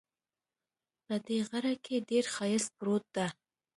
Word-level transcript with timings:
په 1.05 1.15
دې 1.27 1.39
غره 1.49 1.73
کې 1.85 1.95
ډېر 2.09 2.25
ښایست 2.35 2.69
پروت 2.77 3.05
ده 3.15 3.27